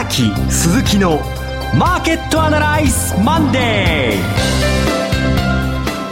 [0.00, 1.18] 岡崎鈴木の
[1.78, 4.14] マーケットアナライズマンデ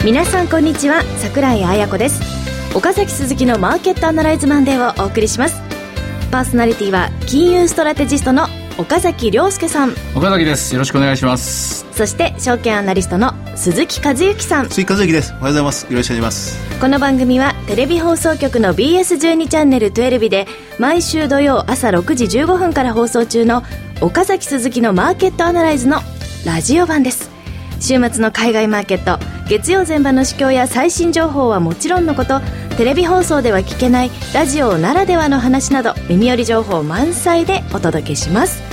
[0.00, 2.20] ー皆さんこんにちは桜井彩子です。
[2.76, 5.62] 岡崎鈴木のマーケットアナライズマンデーをお送りします。
[6.30, 8.46] パーソナリティは金融ストラテジストの
[8.78, 9.94] 岡崎亮介さん。
[10.14, 10.72] 岡崎です。
[10.72, 11.84] よろしくお願いします。
[11.90, 14.70] そして証券アナリストの鈴木和之さん。
[14.70, 15.32] 鈴木和之です。
[15.32, 15.86] おはようございます。
[15.90, 16.80] よろしくお願いします。
[16.80, 20.46] この番組はテレビ放送局の BS12 チャンネル12日で
[20.78, 23.64] 毎週土曜朝6時15分から放送中の
[24.00, 25.98] 岡崎鈴木のマーケットアナライズの
[26.46, 27.30] ラジオ版です。
[27.80, 29.18] 週末の海外マーケット
[29.48, 32.40] 月曜前場の市況や最新情報はもちろんのこと
[32.76, 38.67] テレビ放送では聞けないラジオならではの話など耳寄り情報満載でお届けします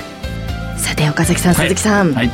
[0.78, 2.32] さて岡崎さん、鈴木さん、はい。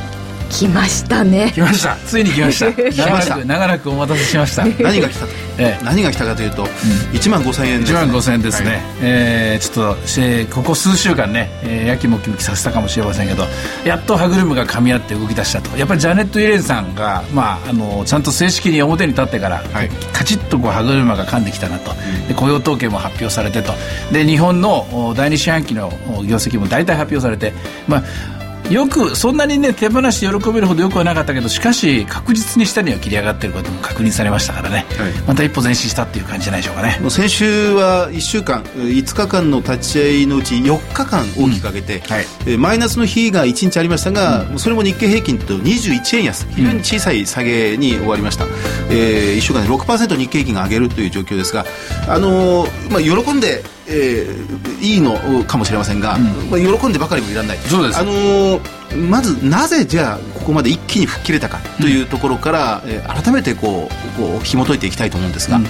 [0.50, 1.50] 来ましたね。
[1.54, 1.96] 来ました。
[2.06, 2.66] ついに来ました。
[2.92, 4.64] 長らく長らくお待たせしました。
[4.82, 5.26] 何が来た
[5.58, 13.44] ええ、何が来たかというと、うん、1万5000円です、ね、1万5000円ですね、はい、えー、ちょっと、えー、ここ数週間ね、えー、やきもきもきさせたかもしれませんけど
[13.84, 15.76] やっと歯車が噛み合って動き出したと。
[15.76, 23.72] やっぱりジャネット・イレンさんが、まあ、あのちゃんと正式に表に立ってから、はい、カチッとこう歯車が噛んできたなと、うん、で雇用統計も発表されてと。
[24.12, 25.90] で日本の第二四半期の
[26.26, 27.52] 業績も大体発表されて、
[27.86, 28.41] まあ
[28.72, 36.98] よくそんなにね手放し喜べるほどよくはなかったけどしかし確実に下には切り上がっていることも確認されましたからね、はい、また一歩前進したっていう感じじゃないでしょうかね。
[37.10, 42.02] 先週は1週間5日間の立ち会いのうち4日間大きく上げて、うん。
[42.02, 46.46] はい、マイナスの日が1日ありましたが、うん、それも日経平均と21円安。
[46.48, 48.50] 非常に小さい下げに終わりました、うん、
[48.90, 51.66] えー、1週間で6%日経平均が上げるという状況ですが、
[52.08, 57.58] あのー、まあ、喜んでえー、いいのかもしれませんが、うん、まあ、喜んでばかりもいらない。
[57.58, 58.60] そうです、あのー、
[59.08, 65.64] まずなぜじゃあここまで一気に吹っ切れたかというところから、うん、えー、改めてこうこう紐解いていきたいと思うんですが、うん、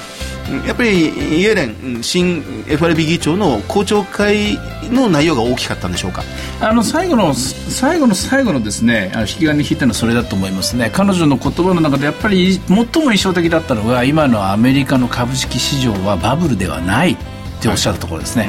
[0.67, 4.59] やっぱりイエレン新 FRB 議長の公聴会
[4.91, 6.23] の内容が大きかったんでしょうか？
[6.61, 10.91] あの最後の最後の最後のですねあの引き金引いたのはそれだと思いますね。
[10.93, 17.17] 彼女の言葉の中でやっぱり最も印象的だったのが今のアメリカの株式市場はバブルではない
[17.63, 18.49] っておっしゃるところですね、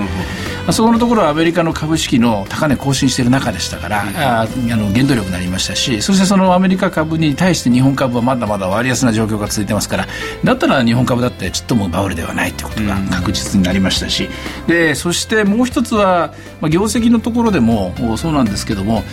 [0.65, 10.07] はい、そこのところはアメリカの株式の高値更新している中でしたから、ああの原動力になりましたしそしてそのアメリカ株に対して日本株はまだまだ割安な状況が続いてますから
[10.43, 14.27] だったら日本株だってちっともバブルではないということが確実になりましたし、
[14.67, 19.03] でそしてもう一つは、まあ、業績のところでもそうなんですけども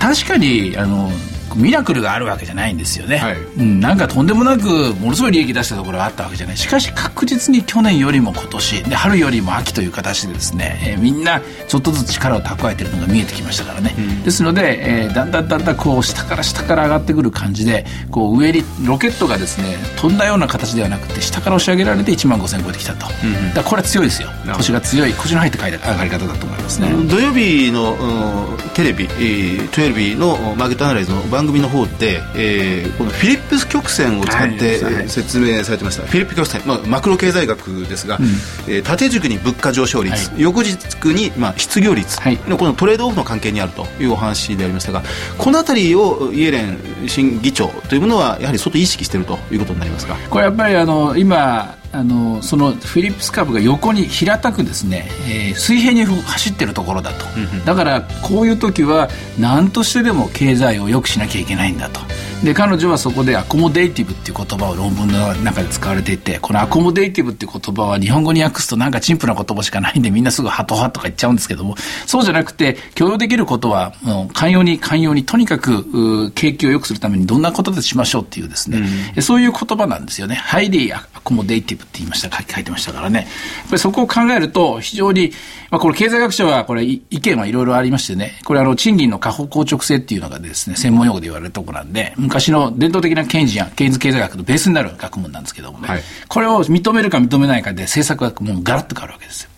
[0.00, 1.10] 確かにあの
[1.56, 6.56] ミラクルがあるわけじゃないんですよね、はい、うん、なんかとんでもなくものすごい利益出したところがあったわけじゃない。
[6.56, 24.28] しかし確実に去年よりも今年で春よりも秋という形でですね、えー、みんなちょっとずつ力を蓄えてるのが見えてきましたからね、うん、ですので、えー、だんだんだんだんこう下から下から上がってくる感じでこう上にロケットがですね飛んだような形ではなくて下から押し上げられて1万5000超えてきたと、うん、だこれは強いですよ。
[24.56, 25.12] 腰が強い。
[25.14, 26.88] 腰の入って上がり方だと思いますね。
[27.08, 36.02] 土曜日の、うん、テレビ、えー、12のマーケットアナライズの番組の方で、えー、このフィリップス曲線を使って、はい、説明されてました。
[36.06, 38.24] フィリップ曲線、まあ、マクロ経済学ですが、うん、
[38.72, 42.18] えー、縦軸に物価上昇率、はい、横軸に、まあ、失業率
[42.48, 45.02] のこのトレードオフの関係にあるというお話でありましたが
[45.38, 50.16] この辺りをイエレン新議長というものはやはり相当意識しているということになりますか？
[50.30, 57.24] これやっぱりあの今あのそのフィリップス株が横に平たくですね、えー、水平に走ってるところだと、
[57.64, 59.08] だからこういう時は
[59.38, 62.00] 何としてでも経済を良くしなきゃいけないんだと
[62.44, 71.76] で彼女はそこでアコモデイティブっていう言葉を論文の中で使われていてこのアコモデイティブっていう言葉は日本語に訳すとなんか陳腐な言葉しかないんでみんなすぐハトハとか言っちゃうんですけども
[72.06, 78.82] そうじゃなくて許容できることはもう寛容に寛容にとにかく景気を良くするためにどんなことでしましょうっていうですね、
[79.16, 80.34] うん、そういう言葉なんですよね。
[80.34, 83.20] ハイリーアコモデイティブって言いました書いてましたからね。
[83.20, 83.26] やっ
[83.70, 85.32] ぱりそこを考えると非常に
[85.70, 99.50] まあ、これ経済学者はこれ意見はいろいろありましてね、これあの賃金の下方硬直性っていうのがですね、専門用語で言われるところなんで、昔の伝統的なケインズやケインズ経済学のベースになる学問なんですけどもね、はい、これを認めるか認めないかで政策がもうガラッと変わるわけですよ。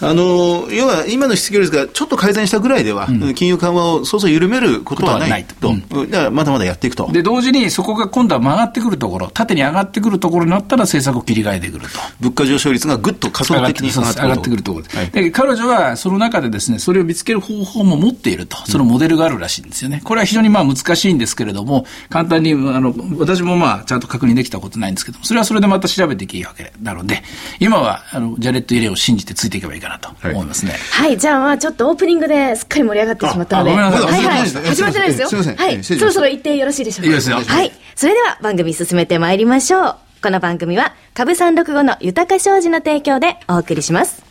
[0.00, 7.10] あの要は今の失業率がちょっと改善したぐらいでは、うん、金融緩和をそうそう緩めることはないと、うん、だからまだまだやっていくと。
[7.12, 11.98] で、同時にそこが今度は曲がってくるところ、縦に上がってくるところになったら政策を切り替えてくると。
[12.20, 20.00] 物価上昇率がぐっと加速的に上がってくるところで、はい、で彼女はその中でですね、それを見つける方法も持っていると、そのモデルがあるらしいんですよね。
[20.04, 27.22] これは非常にまあ難しいんですけれども、簡単に、あの、私もまあちゃんと確認できたことないんですけども、それはそれでまた調べていけばいいわけなので、
[27.60, 30.74] 今はあのジャレット・イレを信じてついていけばいいかなと思いますね。
[30.92, 33.70] はい、じゃあまあちょっとオープニングですっかり盛り上がってしまったので。
[33.70, 33.92] はい
[34.24, 34.48] はい。
[34.48, 35.28] 始まってないですよ。
[35.28, 35.56] すみません。
[35.56, 35.84] はい。
[35.84, 37.06] そろそろ言ってよろしいでしょうか。
[37.06, 37.36] いいですよ。
[37.36, 37.72] はい。
[37.94, 39.96] それでは番組進めてまいりましょう。
[40.22, 44.24] この番組は株三六五の豊か商事の提供でお送りします。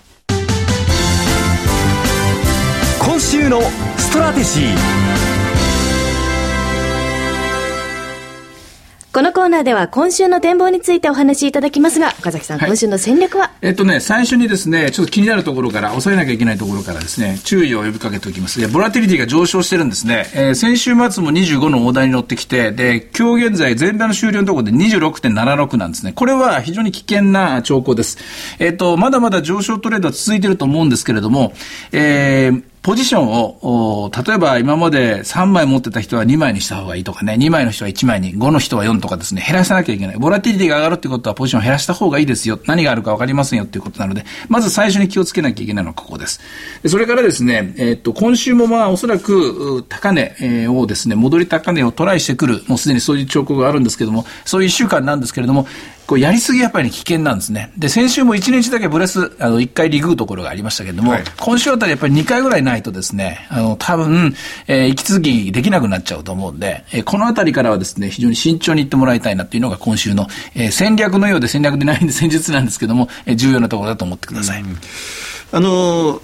[3.00, 3.62] 今週の
[3.98, 5.03] ストラテジー
[9.14, 13.52] このコーナーでは今週の展望についてお話しいただきますが、岡崎さん、はい、今週の戦略は？
[13.62, 18.60] えっとね、最初にですね、ちょっと気になるところから、抑えなきゃいけないところからですね、注意を呼びかけておきます。
[18.60, 20.26] で、ボラティリティが上昇してるんですね。
[20.34, 26.14] えー、先週末も25の大台に乗ってきて、で、今日現在、全体の終了のところで26.76なんですね。
[26.14, 28.18] これは非常に危険な兆候です。
[28.58, 31.54] えっと、まだまだ上昇トレードは続いてると思うんですけれども、
[31.92, 40.18] えー、ポジションを、例えば今まで3枚持ってた人は2枚にした方がいいとかね、2枚の人は1枚に、5の人は4とかですね、減らさなきゃいけない。
[40.18, 42.60] ボラティリティが上がるってことはポジションを減らした方がいいですよ。
[42.66, 46.42] 何があるか分かりませんよっていうことなので、まず最初に気をつけなきゃいけないのはここです。
[46.86, 55.68] それからですね、え、っと、今週もまあおそらく高値をですね、戻り高値をトライしてくる、もうすでにそういう兆候があるんですけども、そういう一週間なんですけれども、
[56.06, 57.72] こうやりすぎやっぱり危険なんですね。
[57.78, 64.36] で、先週も1日だけブレス、あの、1回リグうところがありましたけれども、はい、今週あたりやっぱり2回ぐらいないとですね、あの、多分、
[64.68, 74.62] えー、息続きできなくなっちゃうと思うんで、えー、このあたりからはですね、非常に慎重にいってもらいたいなというのが今週の、えー、戦略のようで戦略でないんで戦術なんですけども、えー、重要なところだと思ってください。
[74.62, 74.78] うん
[75.54, 76.20] あの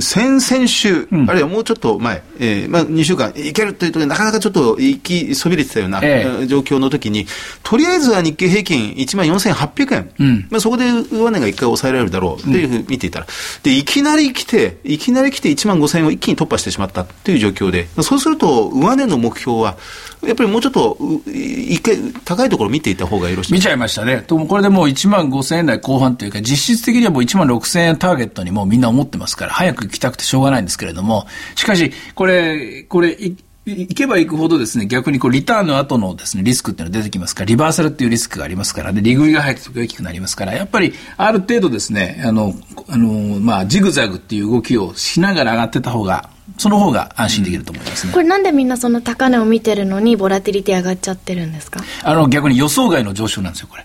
[0.00, 7.26] 先々週、うん、あるいはもうちょっと前、えーまあ、2週間いけるというとなかなかちょっと行きそびれてたような、えー、状況の時に、
[7.62, 13.26] とりあえずは日経平均1万4800円、うん、まあ、そこで上値が1回抑えられるだろうというふうに見ていたら、
[13.62, 19.76] でいきなり来て、いきなり来て1万5000円を一気に突破してしまったという状況で、そうすると、上値の目標は、
[20.22, 20.96] やっぱりもうちょっと、
[21.26, 23.52] 一回、高いところ見ていた方がよろしい。
[23.52, 24.24] 見ちゃいましたね。
[24.26, 33.16] これでもう1万5000円台後半というか、実質的にはもう1万6000円ターゲットにもうみんな思ってますから、早く行きたくてしょうがないんですけれども、しかし、これ、これ、
[33.64, 42.54] 行けば行くほどですね、逆にこう、リターンの後のですね、リスクっていうのが出てきますから、リバーサルっていうリスクがありますから、で、利食いが入って時大きくなりますから、やっぱり、ある程度ですね、あの、
[42.88, 46.28] あの、まあ、ジグザグっていう動きをしながら上がってた方が、
[46.58, 48.12] その方が安心できると思いますね。
[48.12, 51.80] これなんでみんなその高値を見てるのに、ボラティリティ上がっちゃってるんですか？
[52.04, 53.84] あの、逆に予想外の上昇なんですよ、これ。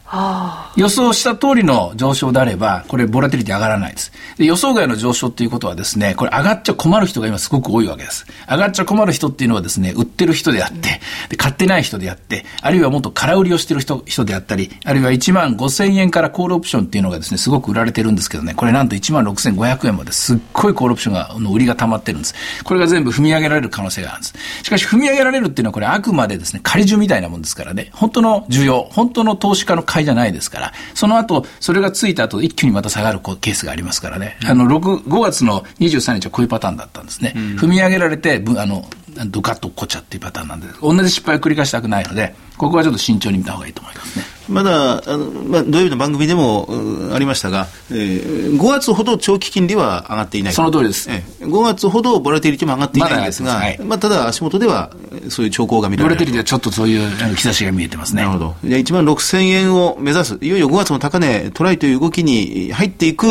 [0.75, 4.12] 予想した通りの上昇であれば、これ、ボラティリティ上がらないです。
[4.38, 8.25] で、予想外の上昇っていうことはですね、これ上がっちゃ困る人が今すごく多いわけです。
[8.50, 11.00] 上がっちゃ困る人っていうのはですね、売ってる人であって、
[11.30, 22.36] で買ってない人であって、あるいはもっと空売りをしてる人人であったり、あるいは1万5千円からコールオプションっていうのがですね、すごく売られてるんですけどね、これなんと1万6500円まですっごいコールオプションが、の売りが溜まってるんです。
[22.63, 24.33] これが全部踏み上げられる可能性があるんです。
[24.63, 37.33] しかし踏み上げられるっていうのはこれあくまでですね、仮需みたいなもんですからね、本当の需要、本当の投資家の買いじゃないですから、その後、それがついた後、一気にまた下がるケースがありますからね、あの、6、5月の23日はこういうパターンだったんですね。
[37.36, 38.86] うん、踏み上げられて、あの、
[39.25, 44.37] ドカッと落っこちゃっていうパターンなんで、同じ失敗を繰り返したくないので、ここはちょっと慎重に見た方がいいと思いますね。
[44.49, 46.67] まだ、あのまあ、土曜日の番組でも
[47.13, 50.53] ありましたが、えー、5月ほど長期金利は上がっていない。
[50.53, 51.09] その通りです。
[51.09, 54.91] えー、5月ほどボラティリティも上がっていないんですが、まはい、まあ、ただ足元では
[55.29, 56.15] そういう兆候が見られる。
[56.15, 58.23] ボラティリティはちょっとそういう兆しが見えてますね。
[58.23, 58.55] なるほど。
[58.63, 63.25] じゃあ1万6000円を目指す、いよいよ5月の高値トライという動きに入っていく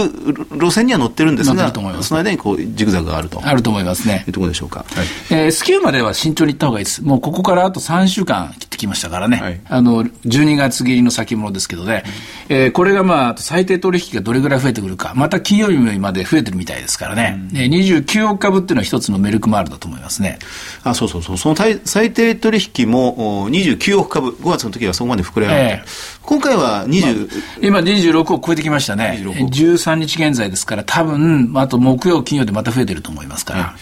[0.53, 1.73] 路線には乗ってるんですが、
[2.03, 3.41] その間にこうジグザグがあると。
[3.45, 4.25] あると思いますね。
[4.27, 4.85] いうところでしょうか。
[4.91, 7.03] はい、えー、スキューまでは慎重にいった方がいいです。
[7.03, 9.39] もうここからあと3週間切ってきましたからね。
[9.39, 12.05] はい、あの、12月切りの先物ですけどね、
[12.49, 20.39] えー、これがまあ、最低取引がどれぐらい増えてくるか、また金曜日まで増えてるみたいですからね、うん、29億株っていうのは一つのメルクマールだと思いますね。
[20.83, 29.23] あ、そうそうそう、その最低取引も29億株、5月の時はそこまで膨れ上がって、えー、今回は20、まあ、今26億超えてきましたね。
[29.23, 33.75] 13日現在ですから、多分、あと木曜、金曜でまた増えてると思いますから。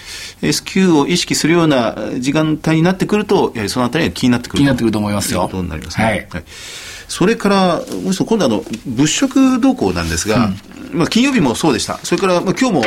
[0.43, 5.41] S q を意識するような時間帯になってくると、やはりそのあたりが気になってくる気になってくると思いますよ。
[5.41, 6.05] ということになりますね。
[6.05, 6.45] はい、はい
[7.09, 10.49] それから、もう一度今度あの、物色動向なんですが、う
[10.95, 11.99] ん、まあ、金曜日もそうでした。
[11.99, 12.83] それから、まあ、今日も、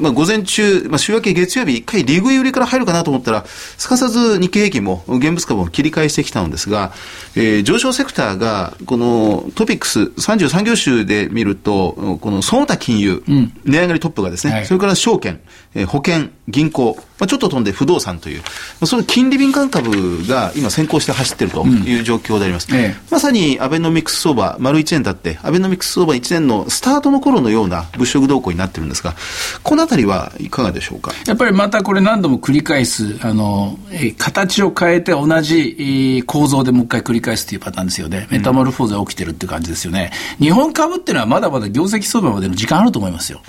[0.00, 6.92] まあ、午前中、まあ、週明け月曜日、一回利食い売りから入るかなと思ったら、すかさず日経平均も、現物株も切り返してきたのですが、
[7.34, 15.40] えー、上昇セクターが、このトピックス33業種で見ると、このその他金融、うん、値上がりトップがですね、はい、それから証券、
[15.74, 18.44] えー、保険、銀行、まあ、ちょっと飛んで不動産という、ま
[18.80, 22.66] あ、その金利敏感株が今先行して走っているという状況であります。
[22.68, 29.14] うんええ、まさにアベノミクス相場、丸1年経って、アベノミクス相場1年のスタートの頃のような物色動向になってるんですが、
[29.62, 31.12] このあたりはいかがでしょうか？
[31.28, 38.26] やっぱりまたこれ何度も繰り返す、あの、え形を変えて同じ構造でもう一回繰り返すというパターンですよね。
[38.32, 40.10] メタモルフォーゼが起きてるっていう感じですよね。
[40.40, 43.40] 日本株っていうのはまだまだ業績相場までの時間あると思いますよ。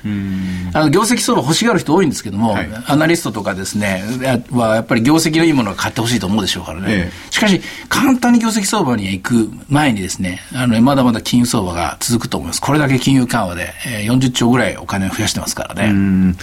[0.73, 4.03] あの業績相場欲しがる人多いんですけども、はい、アナリストとかでですね、
[4.51, 6.85] はやっぱり業績のいいものは買ってほしいと思うでしょうからね。
[6.89, 12.61] えしかし、簡単に業績相場に行く前にですね、あの、まだまだ金融相場が続くと思います。
[12.61, 16.35] これだけ金融緩和で、えー、40兆ぐらいお金を増やしてますからね。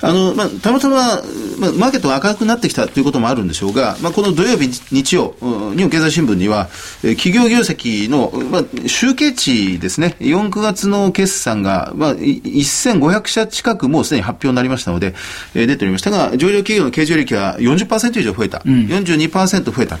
[0.00, 5.46] あの、まあ、たまたま、まあ、マーケットが明るくなってきたということもあるんでしょうが、まあ、この土曜日、日曜、日
[5.82, 6.68] 本経済新聞には、
[7.02, 15.14] えー、企業業績の、まあ、集計値ですね、4、9月の決算が、まあ、1500社近くもうすでに発表になりましたので、
[15.54, 18.62] えー、出ておりましたが、上場企業の経常利益は40%以上増えた。
[18.64, 19.98] うん、42%増えた。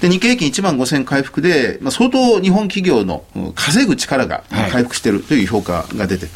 [0.00, 3.24] で、日経平均1万5000回復で、まあ、相当日本企業の
[3.54, 6.32] 稼ぐ力が回復しているという評価が出て、は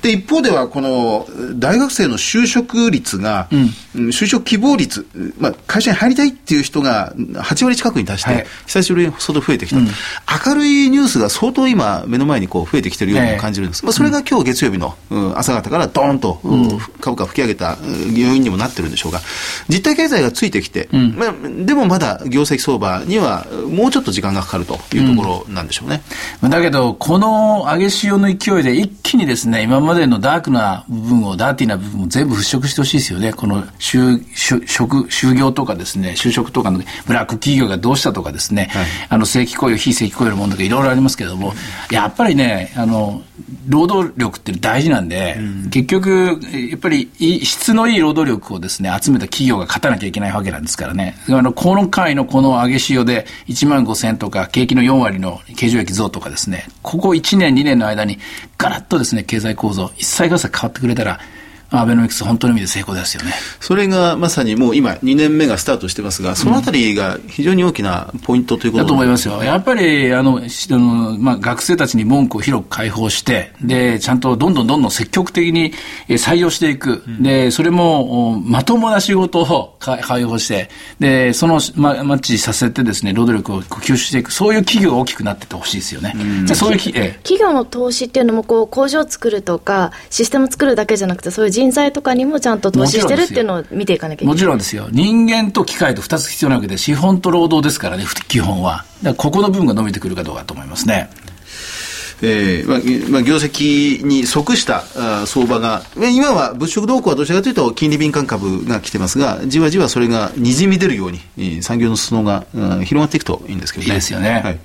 [0.00, 3.70] い、で、一方では、この、大学生の就職率が、うん、
[4.10, 5.06] 就職希望率、
[5.38, 9.88] まあ、会社に入りたいっていう人が8割近くに達して、はい、久しぶりに相当増えてきた、うん、
[10.46, 13.84] 明るいニュースが相当今、目の前にこう増えてきているように感じるんです。
[13.84, 14.96] まあ、それが今日月曜日の、
[15.36, 16.40] 朝方からドーンと、
[17.00, 17.78] 株価吹き上げた
[18.14, 19.20] 要因にもなってるんでしょうが、
[19.68, 21.34] 実体経済がついてきて、まあ、
[21.64, 26.02] でもまだ業績相場にはもうちょっと時間がかかるというところなんでしょうね。
[26.42, 33.32] だけど、この上げ潮の勢いで一気にですね、今までのダークな部分を、ダーティーな部分を全部払拭してほしいですよね。
[33.32, 41.52] この就職、就業とかですね、就職とかのブラック企業がどうしたとかですね、はい、あの正規雇用、非正規雇用の問題がいろいろありますけれども、
[41.90, 43.22] やっぱりね、あの、
[43.68, 46.40] 労働力って大事なんで、うん、結局、
[46.70, 47.10] やっぱり
[47.44, 51.16] 質のいい労働力をですね、集めた企業が勝たなきゃいけないわけなんですからね。
[51.28, 58.18] あの、この回のこの上げ潮で1万5千とか、景気の4割の経常益増とかですね、ここ1年、2年の間に
[58.58, 61.20] ガラッとですね、経済構造、一切合切変わってくれたら、
[61.70, 63.32] アベノミクス、本当の意味で成功ですよね。
[63.60, 75.72] それがまさにもう今、2年目がスタートしてますが、そのあたりが非常に大きなポイントということ、だと思いますよ、やっぱりあのあの、まあ、学生たちに文句を広く開放して、でちゃんとどんどんどんどん積極的に
[76.08, 80.70] 採用していく、うん、でそれもまともな仕事を開放して、
[81.00, 86.12] でその、ま、マッチさせてです、ね、労働力を吸収していく、そういう企業が大きくなっててほしいですよね。
[86.14, 94.34] うん、じゃそういう、ええ、企業の投資っていうのもこう工場を作るとか、システム作るだけじゃなくて、そういう人材とかにもちゃんと投資してるっていうのを見ていかなきゃいけない。
[94.34, 94.88] もちろんですよ。
[94.92, 98.84] 人間と機械と2つ必要なわけで資本と労働ですからね基本は。
[99.16, 101.08] ここの部分が伸びてくるかどうかと思いますね。
[102.22, 113.88] えーまあまあ、業績に即したあ相場が、今は物色動向はどちらかというと金利敏感株が来てますが、じわじわそれがにじみ出るように、えー、産業の裾野が、うん、広がっていくといいんですけどね。
[113.88, 114.40] いいですよね。
[114.42, 114.58] はい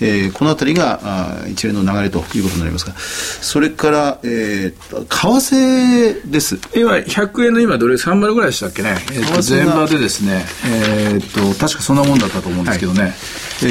[0.00, 6.58] えー、このあたりがあ一連の流れということになりますが、それから、えー、為替です。
[6.74, 13.02] 今、100円の今、どれ、3割ぐらいでしたっけね、えー、前場でですね、えー、っと、確かそんなもんだったと思うんですけどね。
[13.02, 13.12] はい、
[13.64, 13.66] え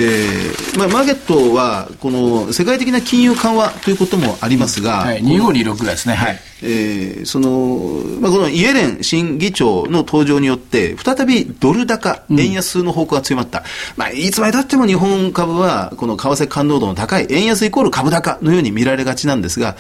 [0.74, 6.16] ーまあ、マーケットは、この世界的な金融緩和ということもありますが、はい、2526ぐらいですね。
[6.16, 13.60] はいえー、その、まあ、このイエレン新議長の登場によって、再びドル高、円安の方向が強まった。
[13.60, 19.76] うん、まあ、いつまでたっても日本株は、この為替感応度の高い円安イコール株高のように見られがちなんですが、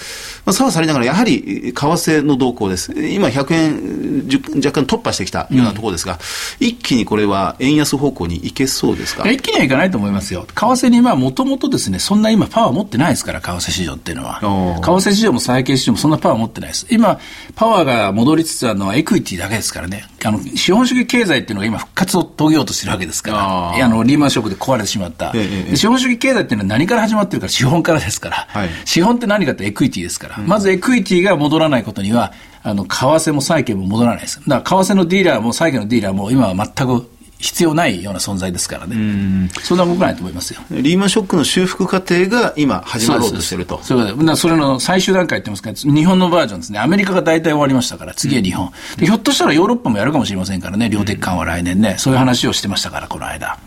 [0.46, 2.94] まあ、さはさりながら、やはり為替の動向です。
[2.94, 6.20] 今、100円若干突破してきたようなところですが、
[6.62, 9.28] うん、一気にこれは円安方向にいけそうですか？
[9.30, 10.46] 一気にはいかないと思いますよ。
[10.48, 14.40] 為替に、まあ、もともとですね、そんな今パワー持ってないですから、為替市場っていうのは。
[14.40, 14.48] 為
[14.80, 16.88] 替市場も債券市場もそんなパワー持ってないです。
[16.90, 17.20] 今、
[17.56, 20.06] パワーが戻りつつあるのはエクイティだけですからね。
[20.24, 32.34] あの、資本主義経済っていうのが今復活を遂げようとしてるわけですから、あの、リーマンショックで壊れてしまった、ええ、資本主義経済っていうのは何から始まってるか資本からですから、はい、資本って何かってエクイティですから、うん、まずエクイティが戻らないことには、
[32.64, 34.42] あの、為替も債券も戻らないです。
[34.48, 40.62] だから、為替のディーラーも債券のディーラーも今は全く必要ないような存在ですからね、そんな動かないと思いますよ。
[40.72, 43.80] リーマンショックの修復過程が今、始まろうとしてると。
[43.84, 53.58] そうそれの最終段階って言いますか、日本のバージョンですね、アメリカが大体終わりましたから、次は日本、うん、ひょっとしたらヨーロッパもやるかもしれませんからね、量的緩和、来年ね、そういう話をしてましたから、この間、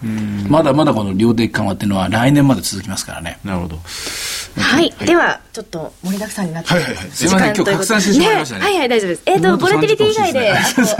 [0.48, 3.38] まだまだこの量的緩和っていうのは、来年まで続きますからね。
[3.44, 3.78] なるほど。
[4.56, 8.60] はい、はい、では、ちょっと盛りだくさんになって、はいはいはい、すみません、今日拡散してしまいましたね。
[8.60, 8.66] ね。
[8.66, 9.22] はいはい、大丈夫です。
[9.26, 10.54] えっ、ー、と、ボラティリティ以外で、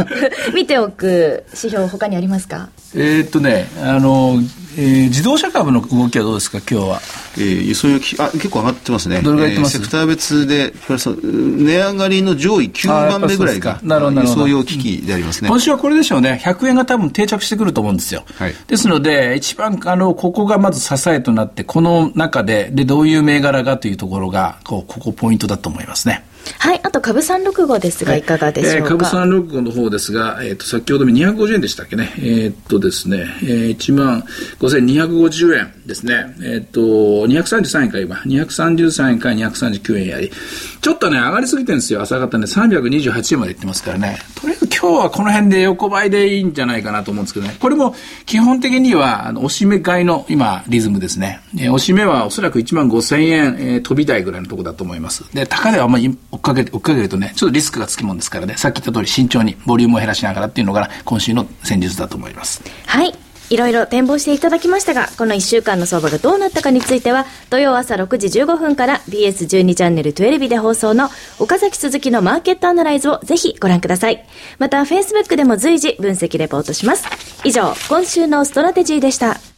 [0.55, 2.60] 見ておく指標、他にありますか？
[2.95, 4.39] えっとね、あの、
[4.77, 7.01] えー、自動車株の動きはどうですか、今日は。
[7.37, 9.21] えー、輸送用機、あ、結構上がってますね。
[9.23, 16.41] どれぐらいってます、えー、セクター別で、値上がりの上位9番目ぐらいが、なるほど、輸送用機器でありますね、うん、今週はこれでしょうね。
[16.43, 18.25] 100円が多分定着してくると思うんですよ。
[18.35, 26.25] はい、ですので、一番、あの、ここがまず支えとなって、この中で、で、どういう銘柄がというところが、こう、ここポイントだと思いますね。
[26.59, 28.77] はい、あと株三六五ですが、いかがでしょうか？
[28.77, 32.13] えー、株三六五の方ですが、えっ、ー、と、先ほど250円でしたっけね？
[32.19, 34.25] えっ、ー、とですね、えー、1万
[34.59, 36.35] 5250円ですね。
[36.43, 40.31] えっ、ー、と、233円か今、233円から239円やり、
[40.81, 44.19] ちょっとね、上がりすぎてるんですよ、朝方ね、328円までいってますからね。
[44.35, 47.55] とりあえず今日はこの辺で横ばいでいいんじゃないかなと思うんですけどね。
[47.61, 47.95] これも
[48.25, 51.41] 基本的には、あの、押し目買いの今、リズムですね。
[51.55, 55.25] えー、押し目はおそらく1万5千円、えー、飛び台ぐらいのとこだと思います。
[55.35, 62.63] で、高値はあんまり追っかけて、追っかけるとね、ちょっとリスクがつきもんですからね、さっき言った通り慎重にボリュームを減らしながらっていうのが今週の戦術だと思います。
[62.87, 63.20] はい。
[63.51, 74.25] いろいろ展望していただきましたが、この1週間の相場がどうなったかについては、土曜朝6時15分から BS12 チャンネル12で放送の岡崎鈴木のマーケットアナライズをぜひご覧ください。
[74.59, 77.05] また、Facebook でも随時分析レポートします。
[77.45, 79.50] 以上、今週のストラテジーでした。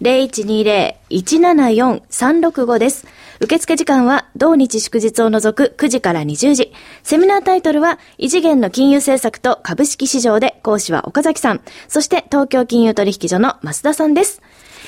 [0.00, 3.06] 0120-174-365です。
[3.38, 6.72] 受付時間は同日祝日を除く9時から20時。
[7.02, 11.60] セミナータイトルは異次元の金融政策と株式市場で講師は岡崎さん。
[11.86, 14.40] そして東京金融取引所の増田さんです。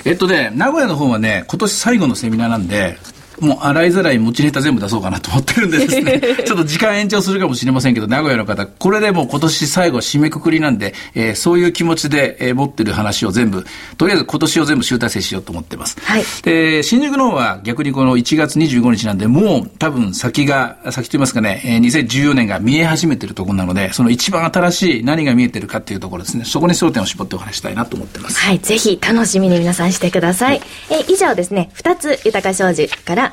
[0.06, 3.00] えっとね、名古屋の方はね、今年最後のセミナーなんで、
[3.40, 13.66] もう洗いざらい持ちネタ全部出そうかなと思ってるんでですね、 ちょっと時間延長するかもしれませんけど、名古屋の方、これでもう今年最後締めくくりなんで、えー、そういう気持ちで、えー、持ってる話を全部、
[13.98, 15.98] とりあえず今年を全部集大成しようと思ってます。
[16.04, 16.24] はい。
[16.44, 28.40] で、新宿の方は逆にこの1月25日なんで、もう多分先が、先と言いますかね、えー、2014年が見え始めてるところなので、その一番新しい何が見えてるかっていうところですね、そこに焦点を絞ってお話したいなと思ってます。
[28.40, 30.60] はい、ぜひ楽しみに皆さんしてください。
[30.90, 33.27] はい、え以上ですね、2つ豊か商事から、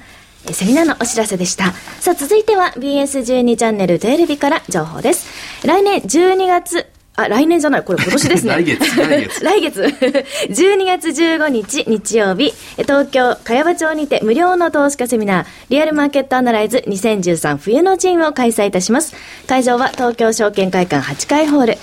[0.53, 1.73] セミナーのお知らせでした。
[2.01, 5.67] さあ、続いては BS12 チャンネル12日から情報です。
[5.67, 8.53] 来年12月、あ、来年じゃない、これ今年ですね。
[8.55, 9.45] 来月、来月。
[9.45, 9.83] 来月。
[10.51, 19.15] 12月15日日曜日、東京、茅場町にて無料の投資家セミナー、リアルマーケットアナライズ2013冬の陣を開催いたします。
[19.47, 21.79] 会場は東京証券会館8階ホール。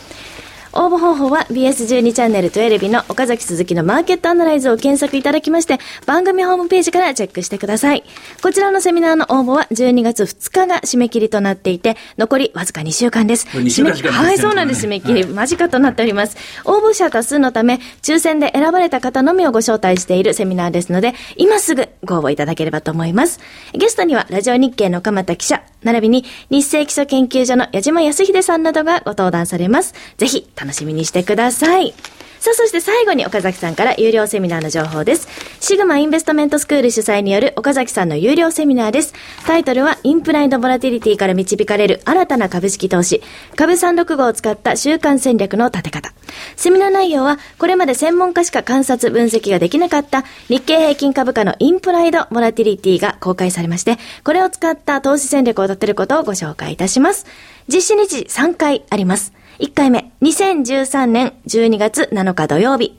[0.74, 8.04] 応募方法は BS12 チャンネル12の岡崎鈴木のマーケットアナライズを検索いただきまして、番組ホームページからチェックしてください。
[8.42, 13.48] こちらのセミナーの応募は12月2日が締め切りとなっていて、残りわずか2週間です。
[13.48, 14.86] 締めはい、そうなんです。
[14.86, 16.38] 締め切り間近となっております。
[16.64, 23.40] 応募者多数のため、抽選で選ばれた方のみをご招待しているセミナーですので、今すぐご応募いただければと思います。
[23.74, 29.94] ゲストには、ラジオ日経の鎌田記者、並びに日清基礎研究所の矢島康秀さんなどがご登壇されます。
[30.18, 31.94] ぜひ楽しみにしてください。
[32.42, 35.28] さあ、そして最後に岡崎さんから有料セミナーの情報です。
[35.60, 39.14] シグマインベストメントスクール主催による岡崎さんの有料セミナーです。
[39.46, 43.22] タイトルは、インプライドボラティリティから導かれる新たな株式投資、
[43.56, 46.14] 株365を使った週間戦略の立て方。
[46.56, 57.28] セミナー内容は、これまで専門家しか観察分析ができなかった日経平均株価のインプライドボラティリティが公開されまして、これを使った投資戦略を立てることをご紹介いたします。
[57.68, 59.32] 実施日時3回あります。
[59.60, 62.98] 1回目、2013年12月7日土曜日。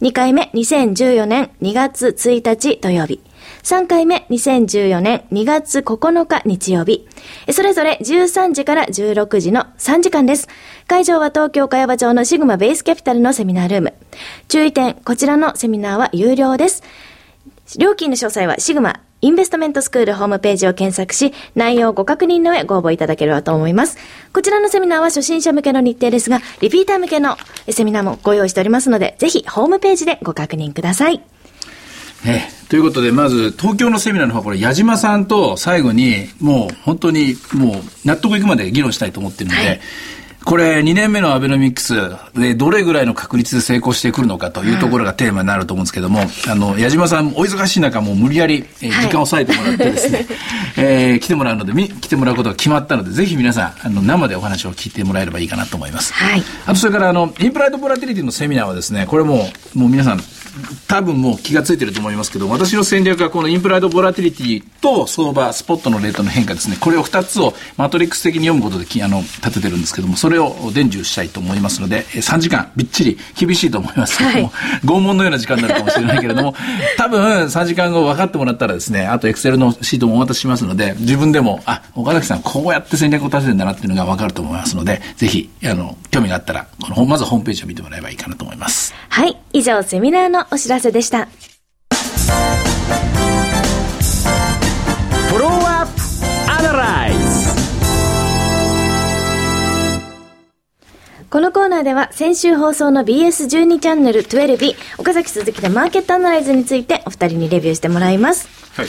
[0.00, 3.20] 2回目、2014年2月1日土曜日。
[3.62, 7.06] 3回目、2014年2月9日日曜日。
[7.52, 10.48] それぞれ13時から16時の3時間です。
[10.88, 13.94] 会場は東京茅場町のシグマベースキャピタルのセミナールーム。
[14.48, 16.82] 注意点、こちらのセミナーは有料です。
[17.78, 23.96] 料金の詳細はシグマインベストメントスクールホームページを検索し、内容をご確認の上ご応募いただければと思います。
[24.32, 27.36] こちらのセミナーは初心者向けの日程ですが、リピーター向けの
[27.70, 31.22] セミナーもご用意しておりますので、ぜひホームページでご確認ください。
[32.26, 39.80] えということで、まず、東京のセミナーの方は、これ、矢島さんと最後に、もう、本当に、もう、納得いくまで議論したいと思ってるので、はい
[40.44, 41.94] これ2年目のアベノミクス
[42.34, 50.26] でどれぐらいの確率で成功してくるのかというところがテーマになると思うんですけども、あの、矢島さんお忙しい中もう無理やり、えー時間を割いてもらってですね、
[50.76, 56.12] えー来てもらうので、み来てもらうことが決まったので、ぜひ皆さん、あの、生でお話を聞いてもらえればいいかなと思います。
[56.14, 60.22] はいあとそれからあの、インプライドボラティリティのセミナーはですね、これもう、もう皆さん、
[60.86, 66.76] 多分もう気がついてると思いますけど、私の戦略はこのインプライドボラティリティと相場、スポットのレートの変化ですね。
[66.78, 74.52] これを2つをマトリックス的に読むことできあの立ててるんですけども、それを伝授したいと思いますので、えー3時間びっちり厳しいと思いますけども、
[74.84, 76.54] 拷問のような時間になるかもしれないけれども、
[76.96, 88.94] 多分3時間後分かってもらったらですね、あとエクセルのシートもお渡ししますので、自分でも、あ、岡崎さんこうやって戦略を立ててるんだなっていうのが分かると思いますので、ぜひ、あの、興味があったら、このまずホームページを見てもらえばいいかなと思います。
[89.08, 89.36] はい。
[89.52, 91.28] 以上、セミナーのお知らせでした。
[95.30, 95.88] Follow up
[96.46, 97.21] Analyze
[101.32, 108.48] このコーナーでは先週放送の BS12 チャンネル 12B 岡崎鈴木のマーケットアナライズについてお二人にレビューしてもらいます。
[108.78, 108.86] はい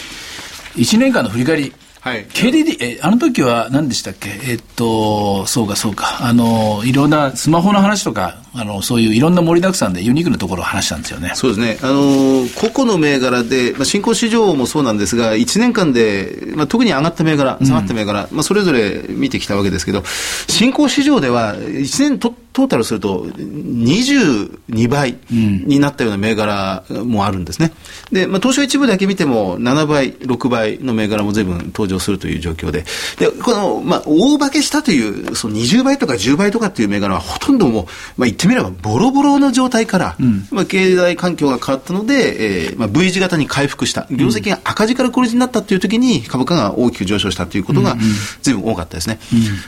[0.75, 1.73] 1年間の振り返り。
[2.01, 2.25] はい。
[2.25, 4.29] KDD、え、あの時は何でしたっけ？
[4.49, 6.17] えっと、そうかそうか。
[6.19, 11.31] あの、いろんなスマホの話とか、あの、そういういろんな盛りだくさんでユニークなところを話したんですよね。
[11.35, 20.03] そうですね、あのー個々の銘柄で、まあ、新興市場もそうなんですが、1年間で、まあ、特に上がった銘柄、下がった銘柄、まあ、それぞれ見てきたわけですけど、
[20.47, 27.73] 新興市場では、1年トトータルすると、22倍になったような銘柄もあるんですね。
[28.11, 32.85] で、まあ、東証一部だけ見ても、7倍、6倍の銘柄も随分登場するという状況で、
[33.17, 37.85] で、この、まあ、大化けしたという、その20倍とか10倍とかっていう銘柄は、ほとんどもう、
[38.17, 40.15] まあ、言ってみれば、ボロボロの状態から、
[40.51, 47.95] まあ、経済環境が変わったので、えーまあ、V 字型に回復した、業績が赤字から黒字になったという時に、株価が大きく上昇したということが、
[48.41, 49.19] 随分多かったですね。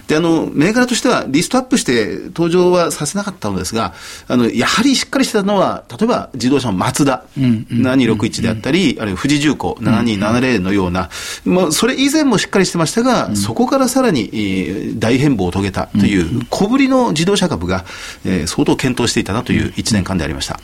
[0.08, 3.94] で、あの、銘柄としては、リストアップして登場はさせなかったのですが、
[4.28, 11.10] あの、やはりしっかりしてたのは、例えば自動車のマツダ、7261であったり、あるいは富士重工7270のような、
[11.46, 17.86] まあ、それ以前もしっかりしてましたが、そこからさらに、えー大変貌を遂げたという、小ぶりの自動車株が、
[18.26, 20.60] えー相当検討していたなという1年間でありました。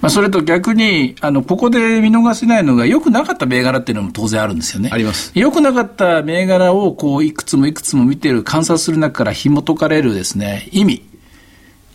[0.00, 4.90] まあ、それと逆に、あの、ここで見逃せないのが、良くなかった銘柄っていうのも当然あるんですよね。
[4.92, 11.02] あります良くなかった銘柄を、こう、いくつもいくつも見てる、観察する中から紐解かれるですね、意味。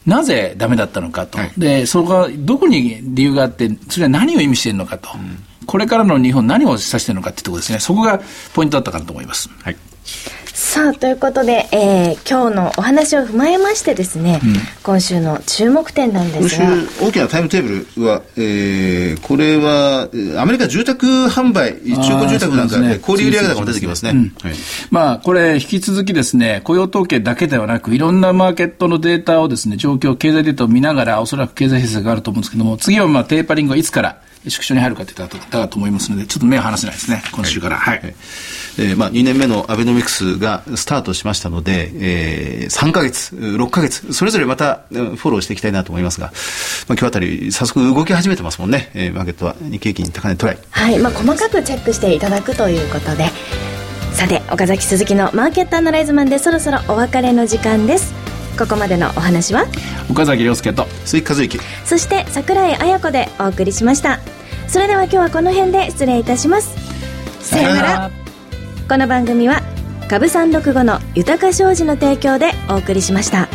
[0.06, 1.38] なぜダメだったのかと。
[1.38, 5.10] はいで、そこが、どこに理由があって、それは何を意味しているのかと。
[5.66, 7.80] これからの日本何を指しているのかっていうところですね。
[7.80, 8.22] そこが
[8.54, 9.50] ポイントだったかなと思います。
[9.62, 9.76] はい。
[10.60, 14.42] さあ、ということで、えー今日のお話を踏まえましてですね、
[14.82, 24.32] 今週の注目点なんで今週すが、大きなタイムテーブルは、えー、これは、えーアメリカ住宅販売、中古住宅なんか小売売上高も出てきますね。
[24.42, 24.56] はい。
[24.90, 37.78] まあ、これ、引き続きですね、雇用統計だけではなく、いろんなマーケットのデータをですね、状況、経済データを見ながら、おそらく経済政策があると思うんですけども、次はまあ、テーパリングはいつから縮小に入るかといったとだと思いますので、ちょっと目を離せないですね、今週から。
[37.78, 38.02] はい。
[38.80, 46.34] えーまあ、2年目のアベノミクスがスタートしましたので、えー、3ヶ月、6ヶ月、それぞれまたうんフォローしていきたいなと思いますが、まあ、
[46.90, 50.58] 今日あたり、早速動き始めてますもんね、えーマーケットは日経平均高値トライ。
[50.70, 53.30] はい、まあ、細かくチェックしていただくということで、
[54.14, 58.14] さて、岡崎鈴木のマーケットアナライズマンでそろそろお別れの時間です。
[58.58, 59.66] ここまでのお話は、
[60.10, 61.60] 岡崎亮介と、鈴木和之。
[61.86, 64.20] そして桜井彩子でお送りしました。
[64.68, 66.76] それでは今日はこの辺で失礼いたします。
[67.40, 68.12] さようなら。
[68.90, 69.62] この番組は
[70.10, 73.48] 株三六五の豊か商事の提供でお送りしました。